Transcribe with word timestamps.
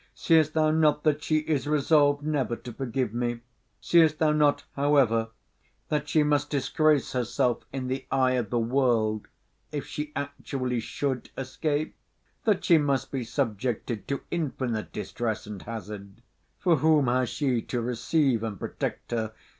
Seest 0.15 0.55
thou 0.55 0.71
not 0.71 1.03
that 1.03 1.21
she 1.21 1.41
is 1.41 1.67
resolved 1.67 2.25
never 2.25 2.55
to 2.55 2.73
forgive 2.73 3.13
me? 3.13 3.41
Seest 3.79 4.17
thou 4.17 4.31
not, 4.31 4.63
however, 4.75 5.29
that 5.89 6.09
she 6.09 6.23
must 6.23 6.49
disgrace 6.49 7.13
herself 7.13 7.65
in 7.71 7.85
the 7.87 8.07
eye 8.09 8.31
of 8.31 8.49
the 8.49 8.57
world, 8.57 9.27
if 9.71 9.85
she 9.85 10.11
actually 10.15 10.79
should 10.79 11.29
escape? 11.37 11.95
That 12.45 12.65
she 12.65 12.79
must 12.79 13.11
be 13.11 13.23
subjected 13.23 14.07
to 14.07 14.21
infinite 14.31 14.91
distress 14.91 15.45
and 15.45 15.61
hazard! 15.61 16.23
For 16.57 16.77
whom 16.77 17.05
has 17.05 17.29
she 17.29 17.61
to 17.61 17.79
receive 17.79 18.41
and 18.41 18.57
protect 18.59 19.11
her? 19.11 19.33